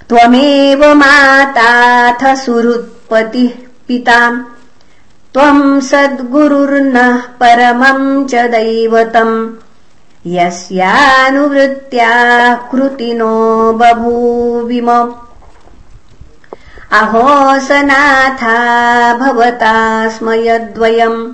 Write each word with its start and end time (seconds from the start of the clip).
त्वमेव 0.08 0.94
माताथ 0.94 2.36
सुहृत्पतिः 2.36 3.66
पिताम्। 3.88 4.44
त्वम् 5.34 5.80
सद्गुरुर्नः 5.80 7.16
परमम् 7.16 8.28
च 8.28 8.34
दैवतम्। 8.34 9.54
यस्यानुवृत्त्या 10.26 12.54
कृतिनो 12.54 13.72
बभूविम 13.72 15.14
अहोसनाथा 16.92 19.14
भवता 19.14 20.08
स्म 20.08 20.32
यद्वयम्। 20.32 21.32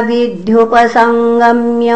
विद्युपसङ्गम्य 0.00 1.92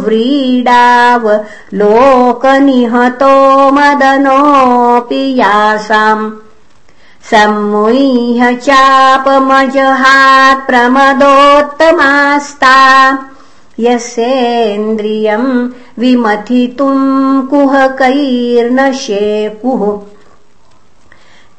व्रीडाव 0.05 1.25
लोकनिहतो 1.81 3.33
मदनोऽपि 3.77 5.23
यासाम् 5.39 6.29
सम्मुह्य 7.31 8.53
चापमजहात् 8.67 10.65
प्रमदोत्तमास्ता 10.67 12.77
यस्येन्द्रियम् 13.87 15.51
विमथितुम् 15.99 17.05
कुहकैर्न 17.49 18.79
शेकुः 19.03 19.83